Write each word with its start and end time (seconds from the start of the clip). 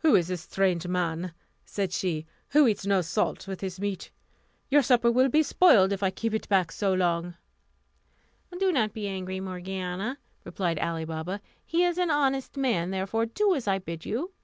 "Who 0.00 0.14
is 0.14 0.28
this 0.28 0.42
strange 0.42 0.86
man," 0.86 1.32
said 1.64 1.90
she, 1.94 2.26
"who 2.50 2.66
eats 2.68 2.84
no 2.84 3.00
salt 3.00 3.48
with 3.48 3.62
his 3.62 3.80
meat? 3.80 4.10
Your 4.68 4.82
supper 4.82 5.10
will 5.10 5.30
be 5.30 5.42
spoiled, 5.42 5.90
if 5.90 6.02
I 6.02 6.10
keep 6.10 6.34
it 6.34 6.46
back 6.50 6.70
so 6.70 6.92
long." 6.92 7.36
"Do 8.60 8.70
not 8.70 8.92
be 8.92 9.08
angry, 9.08 9.40
Morgiana," 9.40 10.18
replied 10.44 10.78
Ali 10.80 11.06
Baba; 11.06 11.40
"he 11.64 11.82
is 11.82 11.96
an 11.96 12.10
honest 12.10 12.58
man, 12.58 12.90
therefore 12.90 13.24
do 13.24 13.54
as 13.54 13.66
I 13.66 13.78
bid 13.78 14.04
you." 14.04 14.34